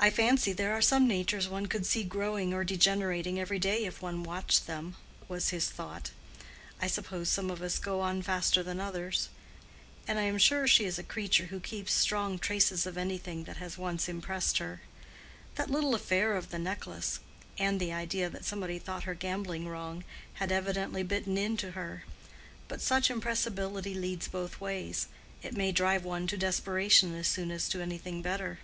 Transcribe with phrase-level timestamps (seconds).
[0.00, 4.02] "I fancy there are some natures one could see growing or degenerating every day, if
[4.02, 4.96] one watched them,"
[5.28, 6.10] was his thought.
[6.82, 9.30] "I suppose some of us go on faster than others:
[10.06, 13.56] and I am sure she is a creature who keeps strong traces of anything that
[13.58, 14.82] has once impressed her.
[15.54, 17.20] That little affair of the necklace,
[17.56, 22.04] and the idea that somebody thought her gambling wrong, had evidently bitten into her.
[22.68, 25.06] But such impressibility leads both ways:
[25.42, 28.58] it may drive one to desperation as soon as to anything better.